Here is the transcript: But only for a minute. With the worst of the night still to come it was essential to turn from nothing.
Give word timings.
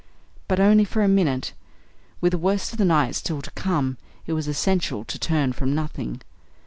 But 0.47 0.59
only 0.59 0.83
for 0.83 1.03
a 1.03 1.07
minute. 1.07 1.53
With 2.21 2.31
the 2.31 2.39
worst 2.39 2.71
of 2.71 2.79
the 2.79 2.85
night 2.85 3.13
still 3.13 3.39
to 3.39 3.51
come 3.51 3.97
it 4.25 4.33
was 4.33 4.47
essential 4.47 5.05
to 5.05 5.19
turn 5.19 5.53
from 5.53 5.75
nothing. 5.75 6.23